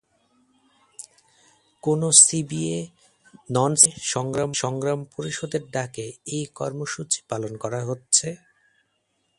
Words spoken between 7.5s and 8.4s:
করা হচ্ছে?